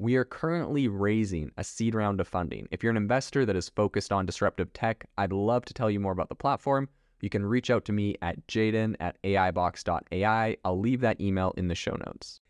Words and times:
We 0.00 0.14
are 0.14 0.24
currently 0.24 0.86
raising 0.86 1.50
a 1.56 1.64
seed 1.64 1.92
round 1.92 2.20
of 2.20 2.28
funding. 2.28 2.68
If 2.70 2.84
you're 2.84 2.92
an 2.92 2.96
investor 2.96 3.44
that 3.44 3.56
is 3.56 3.68
focused 3.68 4.12
on 4.12 4.26
disruptive 4.26 4.72
tech, 4.72 5.04
I'd 5.18 5.32
love 5.32 5.64
to 5.64 5.74
tell 5.74 5.90
you 5.90 5.98
more 5.98 6.12
about 6.12 6.28
the 6.28 6.36
platform. 6.36 6.88
You 7.20 7.28
can 7.28 7.44
reach 7.44 7.68
out 7.68 7.84
to 7.86 7.92
me 7.92 8.14
at 8.22 8.46
jaeden 8.46 8.94
at 9.00 9.20
aibox.ai. 9.24 10.56
I'll 10.64 10.78
leave 10.78 11.00
that 11.00 11.20
email 11.20 11.52
in 11.56 11.66
the 11.66 11.74
show 11.74 11.96
notes. 12.06 12.40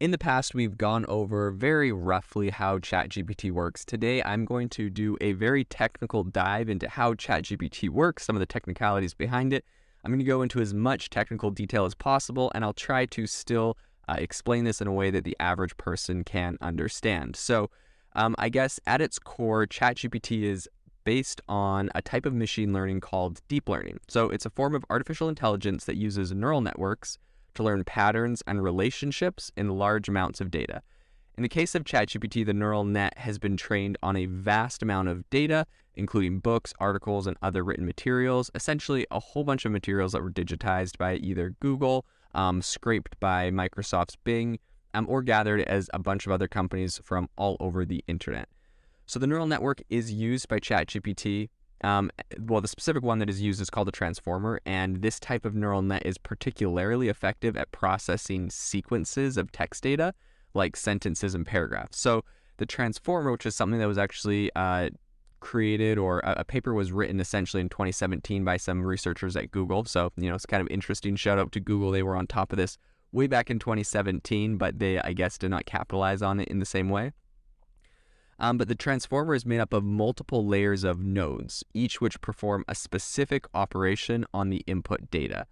In 0.00 0.10
the 0.10 0.18
past, 0.18 0.52
we've 0.52 0.76
gone 0.76 1.06
over 1.06 1.52
very 1.52 1.92
roughly 1.92 2.50
how 2.50 2.80
ChatGPT 2.80 3.52
works. 3.52 3.84
Today, 3.84 4.20
I'm 4.24 4.44
going 4.44 4.68
to 4.70 4.90
do 4.90 5.16
a 5.20 5.30
very 5.30 5.62
technical 5.62 6.24
dive 6.24 6.68
into 6.68 6.88
how 6.88 7.14
ChatGPT 7.14 7.88
works, 7.88 8.24
some 8.24 8.34
of 8.34 8.40
the 8.40 8.46
technicalities 8.46 9.14
behind 9.14 9.52
it. 9.52 9.64
I'm 10.04 10.10
going 10.10 10.18
to 10.18 10.24
go 10.24 10.42
into 10.42 10.58
as 10.58 10.74
much 10.74 11.08
technical 11.10 11.52
detail 11.52 11.84
as 11.84 11.94
possible, 11.94 12.50
and 12.52 12.64
I'll 12.64 12.72
try 12.72 13.06
to 13.06 13.28
still 13.28 13.78
uh, 14.08 14.16
explain 14.18 14.64
this 14.64 14.80
in 14.80 14.86
a 14.86 14.92
way 14.92 15.10
that 15.10 15.24
the 15.24 15.36
average 15.40 15.76
person 15.76 16.24
can 16.24 16.58
understand. 16.60 17.36
So, 17.36 17.70
um, 18.14 18.34
I 18.38 18.48
guess 18.48 18.80
at 18.86 19.00
its 19.00 19.18
core, 19.18 19.66
ChatGPT 19.66 20.42
is 20.42 20.68
based 21.04 21.40
on 21.48 21.90
a 21.94 22.02
type 22.02 22.26
of 22.26 22.34
machine 22.34 22.72
learning 22.72 23.00
called 23.00 23.40
deep 23.48 23.68
learning. 23.68 23.98
So, 24.08 24.30
it's 24.30 24.46
a 24.46 24.50
form 24.50 24.74
of 24.74 24.84
artificial 24.90 25.28
intelligence 25.28 25.84
that 25.84 25.96
uses 25.96 26.32
neural 26.32 26.60
networks 26.60 27.18
to 27.54 27.62
learn 27.62 27.84
patterns 27.84 28.42
and 28.46 28.62
relationships 28.62 29.50
in 29.56 29.70
large 29.70 30.08
amounts 30.08 30.40
of 30.40 30.50
data. 30.50 30.82
In 31.36 31.42
the 31.42 31.48
case 31.50 31.74
of 31.74 31.84
ChatGPT, 31.84 32.46
the 32.46 32.54
neural 32.54 32.84
net 32.84 33.18
has 33.18 33.38
been 33.38 33.58
trained 33.58 33.98
on 34.02 34.16
a 34.16 34.24
vast 34.24 34.82
amount 34.82 35.08
of 35.08 35.28
data, 35.28 35.66
including 35.94 36.38
books, 36.38 36.72
articles, 36.78 37.26
and 37.26 37.36
other 37.42 37.62
written 37.62 37.84
materials, 37.84 38.50
essentially 38.54 39.06
a 39.10 39.20
whole 39.20 39.44
bunch 39.44 39.66
of 39.66 39.72
materials 39.72 40.12
that 40.12 40.22
were 40.22 40.30
digitized 40.30 40.96
by 40.96 41.16
either 41.16 41.54
Google 41.60 42.06
um, 42.36 42.62
scraped 42.62 43.18
by 43.18 43.50
Microsoft's 43.50 44.16
Bing, 44.22 44.60
um, 44.94 45.06
or 45.08 45.22
gathered 45.22 45.62
as 45.62 45.90
a 45.92 45.98
bunch 45.98 46.26
of 46.26 46.32
other 46.32 46.46
companies 46.46 47.00
from 47.02 47.28
all 47.36 47.56
over 47.58 47.84
the 47.84 48.04
internet. 48.06 48.48
So 49.06 49.18
the 49.18 49.26
neural 49.26 49.46
network 49.46 49.82
is 49.90 50.12
used 50.12 50.48
by 50.48 50.58
ChatGPT. 50.58 51.48
Um, 51.82 52.10
well, 52.38 52.60
the 52.60 52.68
specific 52.68 53.02
one 53.02 53.18
that 53.18 53.28
is 53.28 53.42
used 53.42 53.60
is 53.60 53.70
called 53.70 53.88
a 53.88 53.92
transformer, 53.92 54.60
and 54.64 55.02
this 55.02 55.20
type 55.20 55.44
of 55.44 55.54
neural 55.54 55.82
net 55.82 56.04
is 56.06 56.18
particularly 56.18 57.08
effective 57.08 57.56
at 57.56 57.72
processing 57.72 58.50
sequences 58.50 59.36
of 59.36 59.52
text 59.52 59.82
data, 59.82 60.14
like 60.54 60.76
sentences 60.76 61.34
and 61.34 61.44
paragraphs. 61.44 61.98
So 61.98 62.24
the 62.56 62.66
transformer, 62.66 63.30
which 63.32 63.46
is 63.46 63.54
something 63.54 63.78
that 63.78 63.88
was 63.88 63.98
actually 63.98 64.50
uh, 64.56 64.90
created 65.40 65.98
or 65.98 66.20
a, 66.20 66.36
a, 66.38 66.44
paper 66.44 66.74
was 66.74 66.92
written 66.92 67.20
essentially 67.20 67.60
in 67.60 67.68
2017 67.68 68.44
by 68.44 68.56
some 68.56 68.82
researchers 68.82 69.36
at 69.36 69.50
Google. 69.50 69.84
So, 69.84 70.12
you 70.16 70.28
know, 70.28 70.34
it's 70.34 70.46
kind 70.46 70.60
of 70.60 70.68
interesting. 70.68 71.16
Shout 71.16 71.38
out 71.38 71.52
to 71.52 71.60
Google. 71.60 71.90
They 71.90 72.02
were 72.02 72.16
on 72.16 72.26
top 72.26 72.52
of 72.52 72.58
this 72.58 72.78
way 73.12 73.26
back 73.26 73.50
in 73.50 73.58
2017, 73.58 74.56
but 74.56 74.78
they, 74.78 74.98
I 75.00 75.12
guess, 75.12 75.38
did 75.38 75.50
not 75.50 75.66
capitalize 75.66 76.22
on 76.22 76.40
it 76.40 76.48
in 76.48 76.58
the 76.58 76.66
same 76.66 76.88
way. 76.88 77.12
Um, 78.38 78.58
but 78.58 78.68
the 78.68 78.74
transformer 78.74 79.34
is 79.34 79.46
made 79.46 79.60
up 79.60 79.72
of 79.72 79.82
multiple 79.82 80.46
layers 80.46 80.84
of 80.84 81.00
nodes, 81.00 81.64
each 81.72 82.00
which 82.00 82.20
perform 82.20 82.64
a 82.68 82.74
specific 82.74 83.46
operation 83.54 84.26
on 84.34 84.50
the 84.50 84.62
input 84.66 85.10
data. 85.10 85.46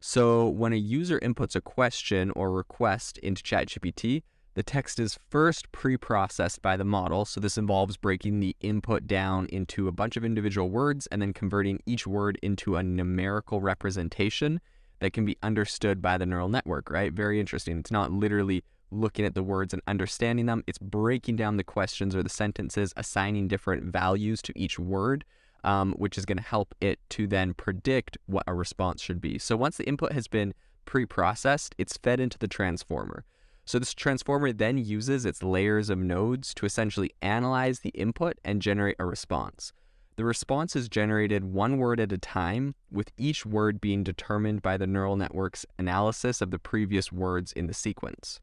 So 0.00 0.48
when 0.48 0.72
a 0.72 0.76
user 0.76 1.18
inputs 1.20 1.54
a 1.54 1.60
question 1.60 2.30
or 2.32 2.52
request 2.52 3.18
into 3.18 3.42
ChatGPT, 3.42 4.22
the 4.54 4.62
text 4.62 5.00
is 5.00 5.18
first 5.30 5.70
pre 5.72 5.96
processed 5.96 6.62
by 6.62 6.76
the 6.76 6.84
model. 6.84 7.24
So, 7.24 7.40
this 7.40 7.58
involves 7.58 7.96
breaking 7.96 8.40
the 8.40 8.56
input 8.60 9.06
down 9.06 9.46
into 9.46 9.88
a 9.88 9.92
bunch 9.92 10.16
of 10.16 10.24
individual 10.24 10.70
words 10.70 11.06
and 11.08 11.20
then 11.20 11.32
converting 11.32 11.80
each 11.86 12.06
word 12.06 12.38
into 12.40 12.76
a 12.76 12.82
numerical 12.82 13.60
representation 13.60 14.60
that 15.00 15.12
can 15.12 15.24
be 15.24 15.36
understood 15.42 16.00
by 16.00 16.16
the 16.16 16.26
neural 16.26 16.48
network, 16.48 16.88
right? 16.88 17.12
Very 17.12 17.40
interesting. 17.40 17.78
It's 17.78 17.90
not 17.90 18.12
literally 18.12 18.62
looking 18.90 19.24
at 19.24 19.34
the 19.34 19.42
words 19.42 19.72
and 19.72 19.82
understanding 19.88 20.46
them, 20.46 20.62
it's 20.68 20.78
breaking 20.78 21.34
down 21.34 21.56
the 21.56 21.64
questions 21.64 22.14
or 22.14 22.22
the 22.22 22.28
sentences, 22.28 22.92
assigning 22.96 23.48
different 23.48 23.82
values 23.92 24.40
to 24.42 24.52
each 24.56 24.78
word. 24.78 25.24
Um, 25.64 25.94
which 25.94 26.18
is 26.18 26.26
going 26.26 26.36
to 26.36 26.44
help 26.44 26.74
it 26.82 26.98
to 27.08 27.26
then 27.26 27.54
predict 27.54 28.18
what 28.26 28.44
a 28.46 28.52
response 28.52 29.00
should 29.00 29.18
be. 29.18 29.38
So 29.38 29.56
once 29.56 29.78
the 29.78 29.88
input 29.88 30.12
has 30.12 30.28
been 30.28 30.52
pre 30.84 31.06
processed, 31.06 31.74
it's 31.78 31.96
fed 31.96 32.20
into 32.20 32.36
the 32.36 32.46
transformer. 32.46 33.24
So 33.64 33.78
this 33.78 33.94
transformer 33.94 34.52
then 34.52 34.78
uses 34.78 35.24
its 35.24 35.42
layers 35.42 35.88
of 35.90 35.98
nodes 35.98 36.52
to 36.54 36.66
essentially 36.66 37.12
analyze 37.22 37.80
the 37.80 37.90
input 37.90 38.38
and 38.44 38.60
generate 38.60 38.96
a 38.98 39.06
response. 39.06 39.72
The 40.16 40.24
response 40.24 40.76
is 40.76 40.88
generated 40.88 41.44
one 41.44 41.78
word 41.78 41.98
at 41.98 42.12
a 42.12 42.18
time, 42.18 42.76
with 42.90 43.10
each 43.16 43.44
word 43.44 43.80
being 43.80 44.04
determined 44.04 44.62
by 44.62 44.76
the 44.76 44.86
neural 44.86 45.16
network's 45.16 45.66
analysis 45.78 46.40
of 46.40 46.52
the 46.52 46.58
previous 46.58 47.10
words 47.10 47.52
in 47.52 47.66
the 47.66 47.74
sequence. 47.74 48.38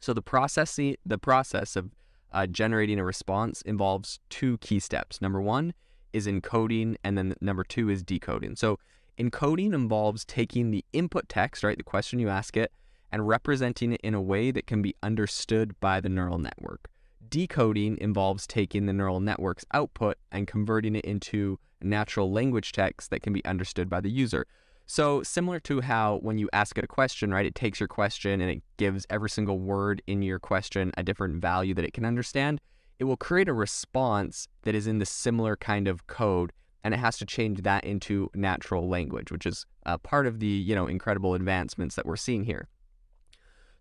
So 0.00 0.12
the 0.12 0.22
process, 0.22 0.76
the 0.76 1.18
process 1.20 1.74
of 1.74 1.90
uh, 2.32 2.46
generating 2.46 2.98
a 2.98 3.04
response 3.04 3.62
involves 3.62 4.20
two 4.28 4.58
key 4.58 4.78
steps. 4.78 5.20
Number 5.20 5.40
one 5.40 5.74
is 6.12 6.26
encoding, 6.26 6.96
and 7.02 7.18
then 7.18 7.34
number 7.40 7.64
two 7.64 7.88
is 7.88 8.02
decoding. 8.02 8.54
So 8.54 8.78
encoding 9.18 9.74
involves 9.74 10.24
taking 10.24 10.70
the 10.70 10.84
input 10.92 11.28
text, 11.28 11.64
right, 11.64 11.76
the 11.76 11.82
question 11.82 12.18
you 12.18 12.28
ask 12.28 12.56
it, 12.56 12.70
and 13.12 13.28
representing 13.28 13.92
it 13.92 14.00
in 14.02 14.14
a 14.14 14.22
way 14.22 14.50
that 14.50 14.66
can 14.66 14.82
be 14.82 14.96
understood 15.02 15.78
by 15.78 16.00
the 16.00 16.08
neural 16.08 16.38
network. 16.38 16.88
Decoding 17.28 17.98
involves 18.00 18.46
taking 18.46 18.86
the 18.86 18.92
neural 18.92 19.20
network's 19.20 19.64
output 19.72 20.16
and 20.32 20.46
converting 20.46 20.96
it 20.96 21.04
into 21.04 21.58
natural 21.82 22.32
language 22.32 22.72
text 22.72 23.10
that 23.10 23.22
can 23.22 23.32
be 23.32 23.44
understood 23.44 23.88
by 23.88 24.00
the 24.00 24.10
user. 24.10 24.46
So, 24.86 25.22
similar 25.22 25.60
to 25.60 25.80
how 25.80 26.18
when 26.18 26.38
you 26.38 26.48
ask 26.52 26.76
it 26.76 26.84
a 26.84 26.88
question, 26.88 27.32
right, 27.32 27.46
it 27.46 27.54
takes 27.54 27.78
your 27.78 27.88
question 27.88 28.40
and 28.40 28.50
it 28.50 28.62
gives 28.76 29.06
every 29.08 29.30
single 29.30 29.58
word 29.58 30.02
in 30.06 30.22
your 30.22 30.38
question 30.38 30.92
a 30.96 31.02
different 31.02 31.40
value 31.40 31.72
that 31.74 31.84
it 31.84 31.92
can 31.92 32.04
understand, 32.04 32.60
it 32.98 33.04
will 33.04 33.16
create 33.16 33.48
a 33.48 33.52
response 33.52 34.48
that 34.62 34.74
is 34.74 34.86
in 34.86 34.98
the 34.98 35.06
similar 35.06 35.56
kind 35.56 35.88
of 35.88 36.06
code 36.06 36.52
and 36.84 36.92
it 36.92 36.98
has 36.98 37.16
to 37.18 37.26
change 37.26 37.62
that 37.62 37.84
into 37.84 38.28
natural 38.34 38.88
language, 38.88 39.30
which 39.30 39.46
is 39.46 39.66
uh, 39.86 39.96
part 39.98 40.26
of 40.26 40.40
the, 40.40 40.46
you 40.46 40.74
know, 40.74 40.86
incredible 40.86 41.34
advancements 41.34 41.94
that 41.94 42.04
we're 42.04 42.16
seeing 42.16 42.44
here. 42.44 42.68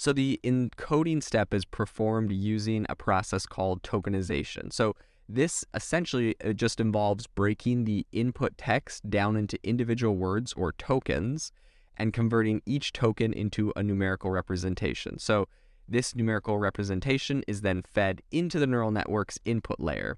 So 0.00 0.14
the 0.14 0.40
encoding 0.42 1.22
step 1.22 1.52
is 1.52 1.66
performed 1.66 2.32
using 2.32 2.86
a 2.88 2.96
process 2.96 3.44
called 3.44 3.82
tokenization. 3.82 4.72
So 4.72 4.96
this 5.28 5.62
essentially 5.74 6.36
uh, 6.42 6.54
just 6.54 6.80
involves 6.80 7.26
breaking 7.26 7.84
the 7.84 8.06
input 8.10 8.56
text 8.56 9.10
down 9.10 9.36
into 9.36 9.58
individual 9.62 10.16
words 10.16 10.54
or 10.54 10.72
tokens 10.72 11.52
and 11.98 12.14
converting 12.14 12.62
each 12.64 12.94
token 12.94 13.34
into 13.34 13.74
a 13.76 13.82
numerical 13.82 14.30
representation. 14.30 15.18
So 15.18 15.48
this 15.86 16.16
numerical 16.16 16.56
representation 16.56 17.44
is 17.46 17.60
then 17.60 17.82
fed 17.82 18.22
into 18.30 18.58
the 18.58 18.66
neural 18.66 18.92
network's 18.92 19.38
input 19.44 19.80
layer. 19.80 20.16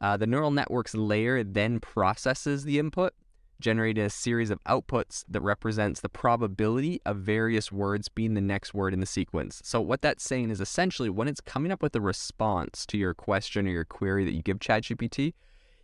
Uh, 0.00 0.16
the 0.16 0.26
neural 0.26 0.50
network's 0.50 0.94
layer 0.94 1.44
then 1.44 1.78
processes 1.78 2.64
the 2.64 2.78
input 2.78 3.12
generating 3.60 4.04
a 4.04 4.10
series 4.10 4.50
of 4.50 4.62
outputs 4.64 5.24
that 5.28 5.40
represents 5.40 6.00
the 6.00 6.08
probability 6.08 7.00
of 7.06 7.18
various 7.18 7.70
words 7.70 8.08
being 8.08 8.34
the 8.34 8.40
next 8.40 8.74
word 8.74 8.92
in 8.92 9.00
the 9.00 9.06
sequence. 9.06 9.60
So 9.64 9.80
what 9.80 10.02
that's 10.02 10.24
saying 10.24 10.50
is 10.50 10.60
essentially 10.60 11.10
when 11.10 11.28
it's 11.28 11.40
coming 11.40 11.70
up 11.70 11.82
with 11.82 11.94
a 11.94 12.00
response 12.00 12.84
to 12.86 12.98
your 12.98 13.14
question 13.14 13.66
or 13.66 13.70
your 13.70 13.84
query 13.84 14.24
that 14.24 14.32
you 14.32 14.42
give 14.42 14.58
ChatGPT, 14.58 15.34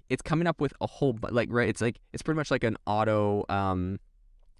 it's 0.08 0.22
coming 0.22 0.46
up 0.46 0.60
with 0.60 0.72
a 0.80 0.86
whole 0.86 1.18
like 1.30 1.48
right. 1.50 1.68
It's 1.68 1.80
like 1.80 2.00
it's 2.12 2.22
pretty 2.22 2.36
much 2.36 2.50
like 2.50 2.64
an 2.64 2.76
auto. 2.86 3.44
Um, 3.48 3.98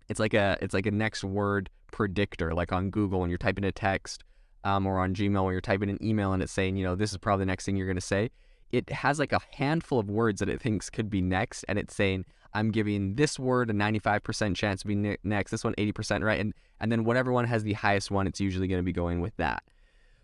it's 0.09 0.21
like 0.21 0.35
a 0.35 0.59
it's 0.61 0.75
like 0.75 0.87
a 0.87 0.91
next 0.91 1.25
word 1.25 1.71
predictor, 1.93 2.53
like 2.53 2.73
on 2.73 2.91
Google 2.91 3.21
when 3.21 3.31
you're 3.31 3.39
typing 3.39 3.65
a 3.65 3.73
text, 3.73 4.25
um, 4.65 4.87
or 4.87 4.99
on 4.99 5.15
Gmail 5.15 5.45
when 5.45 5.53
you're 5.53 5.61
typing 5.61 5.89
an 5.89 6.03
email 6.03 6.33
and 6.33 6.43
it's 6.43 6.53
saying 6.53 6.77
you 6.77 6.85
know 6.85 6.97
this 6.97 7.13
is 7.13 7.19
probably 7.19 7.43
the 7.43 7.47
next 7.47 7.65
thing 7.65 7.77
you're 7.77 7.95
to 7.95 8.01
say 8.01 8.31
it 8.73 8.91
has 8.91 9.19
like 9.19 9.33
a 9.33 9.41
handful 9.53 9.99
of 9.99 10.11
words 10.11 10.41
that 10.41 10.49
it 10.49 10.61
thinks 10.61 10.91
could 10.91 11.11
be 11.11 11.23
next, 11.23 11.65
and 11.69 11.79
it's 11.79 11.95
saying, 11.95 12.25
I'm 12.55 12.71
giving 12.71 13.15
this 13.15 13.39
word 13.39 13.71
a 13.71 13.73
95% 13.73 14.55
chance 14.57 14.83
to 14.83 14.89
be 14.89 15.17
next, 15.23 15.51
this 15.51 15.65
one 15.65 15.75
80%, 15.75 16.23
right? 16.23 16.41
And 16.41 16.55
and 16.81 16.93
then 16.93 17.05
whatever 17.05 17.33
one 17.33 17.47
has 17.47 17.63
the 17.63 17.73
highest 17.73 18.11
one, 18.11 18.27
it's 18.27 18.41
usually 18.41 18.69
going 18.69 18.81
to 18.81 18.85
be 18.85 18.93
going 18.93 19.21
with 19.21 19.35
that. 19.39 19.63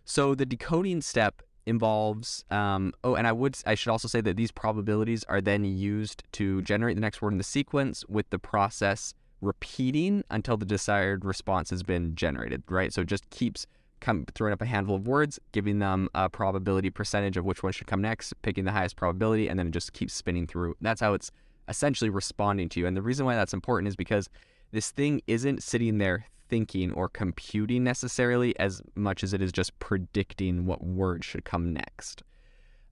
So 0.04 0.34
the 0.34 0.44
decoding 0.44 1.00
step 1.00 1.42
involves 1.66 2.44
um, 2.50 2.92
oh 3.04 3.14
and 3.14 3.26
i 3.26 3.32
would 3.32 3.56
i 3.66 3.74
should 3.74 3.90
also 3.90 4.08
say 4.08 4.20
that 4.20 4.36
these 4.36 4.50
probabilities 4.50 5.24
are 5.28 5.40
then 5.40 5.64
used 5.64 6.24
to 6.32 6.60
generate 6.62 6.96
the 6.96 7.00
next 7.00 7.22
word 7.22 7.32
in 7.32 7.38
the 7.38 7.44
sequence 7.44 8.04
with 8.08 8.28
the 8.30 8.38
process 8.38 9.14
repeating 9.40 10.24
until 10.30 10.56
the 10.56 10.66
desired 10.66 11.24
response 11.24 11.70
has 11.70 11.82
been 11.82 12.14
generated 12.14 12.62
right 12.68 12.92
so 12.92 13.02
it 13.02 13.06
just 13.06 13.28
keeps 13.30 13.66
come 14.00 14.26
throwing 14.34 14.52
up 14.52 14.60
a 14.60 14.66
handful 14.66 14.96
of 14.96 15.06
words 15.06 15.38
giving 15.52 15.78
them 15.78 16.08
a 16.14 16.28
probability 16.28 16.90
percentage 16.90 17.36
of 17.36 17.44
which 17.44 17.62
one 17.62 17.72
should 17.72 17.86
come 17.86 18.02
next 18.02 18.34
picking 18.42 18.64
the 18.64 18.72
highest 18.72 18.96
probability 18.96 19.48
and 19.48 19.58
then 19.58 19.68
it 19.68 19.72
just 19.72 19.92
keeps 19.92 20.12
spinning 20.12 20.46
through 20.46 20.74
that's 20.80 21.00
how 21.00 21.14
it's 21.14 21.30
essentially 21.72 22.10
responding 22.10 22.68
to 22.68 22.78
you 22.78 22.86
and 22.86 22.96
the 22.96 23.02
reason 23.02 23.24
why 23.26 23.34
that's 23.34 23.54
important 23.54 23.88
is 23.88 23.96
because 23.96 24.28
this 24.72 24.90
thing 24.90 25.20
isn't 25.26 25.62
sitting 25.62 25.98
there 25.98 26.26
thinking 26.48 26.92
or 26.92 27.08
computing 27.08 27.82
necessarily 27.82 28.58
as 28.58 28.82
much 28.94 29.24
as 29.24 29.32
it 29.32 29.40
is 29.40 29.52
just 29.52 29.78
predicting 29.78 30.66
what 30.66 30.84
word 30.84 31.24
should 31.24 31.46
come 31.46 31.72
next. 31.72 32.22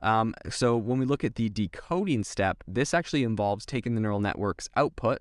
Um, 0.00 0.34
so 0.48 0.78
when 0.78 0.98
we 0.98 1.04
look 1.04 1.24
at 1.24 1.34
the 1.34 1.50
decoding 1.50 2.24
step, 2.24 2.64
this 2.66 2.94
actually 2.94 3.22
involves 3.22 3.66
taking 3.66 3.94
the 3.94 4.00
neural 4.00 4.20
network's 4.20 4.70
output 4.76 5.18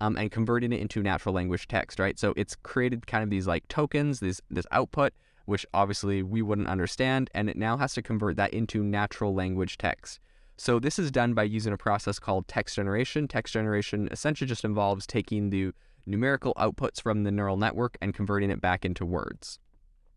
um, 0.00 0.16
and 0.16 0.28
converting 0.30 0.72
it 0.72 0.80
into 0.80 1.04
natural 1.04 1.32
language 1.32 1.68
text, 1.68 2.00
right? 2.00 2.18
So 2.18 2.34
it's 2.36 2.56
created 2.56 3.06
kind 3.06 3.22
of 3.22 3.30
these 3.30 3.46
like 3.46 3.66
tokens, 3.68 4.18
this 4.18 4.40
this 4.50 4.66
output, 4.72 5.12
which 5.44 5.64
obviously 5.72 6.24
we 6.24 6.42
wouldn't 6.42 6.66
understand, 6.66 7.30
and 7.32 7.48
it 7.48 7.56
now 7.56 7.76
has 7.76 7.94
to 7.94 8.02
convert 8.02 8.36
that 8.36 8.52
into 8.52 8.82
natural 8.82 9.34
language 9.34 9.78
text. 9.78 10.18
So 10.60 10.80
this 10.80 10.98
is 10.98 11.12
done 11.12 11.34
by 11.34 11.44
using 11.44 11.72
a 11.72 11.78
process 11.78 12.18
called 12.18 12.48
text 12.48 12.74
generation. 12.74 13.28
Text 13.28 13.54
generation 13.54 14.08
essentially 14.10 14.48
just 14.48 14.64
involves 14.64 15.06
taking 15.06 15.50
the 15.50 15.70
numerical 16.04 16.52
outputs 16.54 17.00
from 17.00 17.22
the 17.22 17.30
neural 17.30 17.56
network 17.56 17.96
and 18.02 18.12
converting 18.12 18.50
it 18.50 18.60
back 18.60 18.84
into 18.84 19.06
words. 19.06 19.60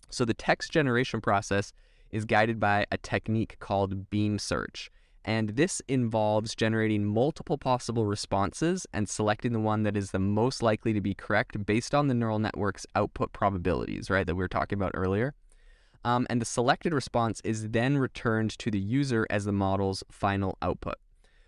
So 0.09 0.25
the 0.25 0.33
text 0.33 0.71
generation 0.71 1.21
process 1.21 1.73
is 2.09 2.25
guided 2.25 2.59
by 2.59 2.87
a 2.91 2.97
technique 2.97 3.57
called 3.59 4.09
beam 4.09 4.39
search. 4.39 4.89
And 5.23 5.49
this 5.49 5.79
involves 5.87 6.55
generating 6.55 7.05
multiple 7.05 7.59
possible 7.59 8.07
responses 8.07 8.87
and 8.91 9.07
selecting 9.07 9.53
the 9.53 9.59
one 9.59 9.83
that 9.83 9.95
is 9.95 10.09
the 10.09 10.17
most 10.17 10.63
likely 10.63 10.91
to 10.93 11.01
be 11.01 11.13
correct 11.13 11.63
based 11.67 11.93
on 11.93 12.07
the 12.07 12.15
neural 12.15 12.39
network's 12.39 12.87
output 12.95 13.31
probabilities, 13.31 14.09
right, 14.09 14.25
that 14.25 14.33
we 14.33 14.43
were 14.43 14.47
talking 14.47 14.79
about 14.79 14.93
earlier. 14.95 15.35
Um, 16.03 16.25
and 16.29 16.41
the 16.41 16.45
selected 16.45 16.93
response 16.93 17.41
is 17.43 17.69
then 17.69 17.97
returned 17.97 18.57
to 18.59 18.71
the 18.71 18.79
user 18.79 19.27
as 19.29 19.45
the 19.45 19.51
model's 19.51 20.03
final 20.11 20.57
output. 20.61 20.95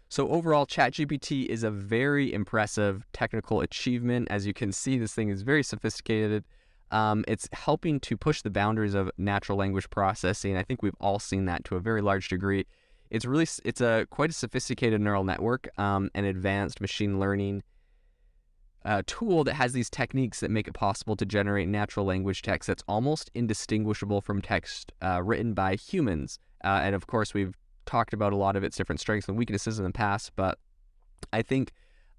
So 0.09 0.29
overall, 0.29 0.67
ChatGPT 0.67 1.47
is 1.47 1.63
a 1.63 1.71
very 1.71 2.31
impressive 2.31 3.03
technical 3.13 3.61
achievement. 3.61 4.27
As 4.29 4.45
you 4.45 4.53
can 4.53 4.71
see, 4.71 4.99
this 4.99 5.13
thing 5.13 5.29
is 5.29 5.41
very 5.41 5.63
sophisticated. 5.63 6.43
Um, 6.91 7.25
it's 7.27 7.49
helping 7.51 7.99
to 8.01 8.15
push 8.15 8.43
the 8.43 8.51
boundaries 8.51 8.93
of 8.93 9.09
natural 9.17 9.57
language 9.57 9.89
processing. 9.89 10.55
I 10.55 10.61
think 10.61 10.83
we've 10.83 10.93
all 11.01 11.17
seen 11.17 11.45
that 11.45 11.63
to 11.65 11.75
a 11.75 11.79
very 11.79 12.03
large 12.03 12.29
degree. 12.29 12.67
It's 13.09 13.25
really 13.25 13.47
it's 13.65 13.81
a 13.81 14.05
quite 14.11 14.29
a 14.29 14.33
sophisticated 14.33 15.01
neural 15.01 15.23
network, 15.23 15.67
um, 15.79 16.11
an 16.13 16.25
advanced 16.25 16.79
machine 16.79 17.19
learning 17.19 17.63
uh, 18.85 19.01
tool 19.07 19.43
that 19.43 19.53
has 19.53 19.73
these 19.73 19.89
techniques 19.89 20.39
that 20.41 20.51
make 20.51 20.67
it 20.67 20.73
possible 20.73 21.15
to 21.15 21.25
generate 21.25 21.67
natural 21.67 22.05
language 22.05 22.41
text 22.41 22.67
that's 22.67 22.83
almost 22.87 23.31
indistinguishable 23.33 24.21
from 24.21 24.41
text 24.41 24.91
uh, 25.01 25.21
written 25.23 25.53
by 25.53 25.75
humans. 25.75 26.39
Uh, 26.63 26.81
and 26.83 26.95
of 26.95 27.07
course, 27.07 27.33
we've 27.33 27.55
talked 27.85 28.13
about 28.13 28.33
a 28.33 28.35
lot 28.35 28.55
of 28.55 28.63
its 28.63 28.75
different 28.77 28.99
strengths 28.99 29.27
and 29.27 29.37
weaknesses 29.37 29.79
in 29.79 29.85
the 29.85 29.91
past, 29.91 30.31
but 30.35 30.57
I 31.31 31.41
think 31.41 31.71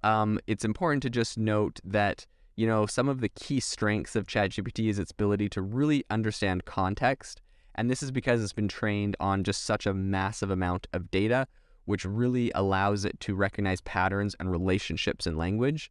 um, 0.03 0.39
it's 0.47 0.65
important 0.65 1.03
to 1.03 1.11
just 1.11 1.39
note 1.39 1.81
that 1.85 2.27
you 2.57 2.67
know 2.67 2.87
some 2.87 3.09
of 3.09 3.21
the 3.21 3.29
key 3.29 3.61
strengths 3.61 4.15
of 4.15 4.27
ChatGPT 4.27 4.89
is 4.89 4.99
its 4.99 5.11
ability 5.11 5.49
to 5.51 5.63
really 5.63 6.05
understand 6.11 6.65
context, 6.65 7.41
and 7.75 7.91
this 7.91 8.03
is 8.03 8.11
because 8.11 8.43
it's 8.43 8.53
been 8.53 8.69
trained 8.69 9.17
on 9.21 9.45
just 9.45 9.65
such 9.65 9.87
a 9.87 9.95
massive 9.95 10.51
amount 10.51 10.87
of 10.93 11.11
data, 11.11 11.47
which 11.85 12.05
really 12.05 12.53
allows 12.55 13.05
it 13.05 13.19
to 13.21 13.35
recognize 13.35 13.81
patterns 13.81 14.37
and 14.39 14.51
relationships 14.51 15.27
in 15.27 15.37
language 15.37 15.91